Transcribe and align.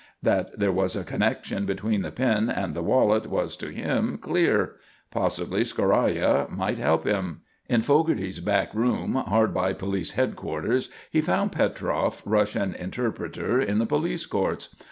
That 0.23 0.57
there 0.57 0.71
was 0.71 0.95
a 0.95 1.03
connection 1.03 1.67
between 1.67 2.01
the 2.01 2.11
pin 2.11 2.49
and 2.49 2.73
the 2.73 2.81
wallet 2.81 3.27
was, 3.27 3.55
to 3.57 3.67
him, 3.69 4.17
clear. 4.17 4.77
Possibly 5.11 5.61
"scoraya" 5.61 6.49
might 6.49 6.79
help 6.79 7.05
him. 7.05 7.41
In 7.69 7.83
Fogarty's 7.83 8.39
back 8.39 8.73
room, 8.73 9.13
hard 9.13 9.53
by 9.53 9.73
police 9.73 10.13
headquarters, 10.13 10.89
he 11.11 11.21
found 11.21 11.51
Petroff, 11.51 12.23
Russian 12.25 12.73
interpreter 12.73 13.59
in 13.61 13.77
the 13.77 13.85
police 13.85 14.25
courts. 14.25 14.75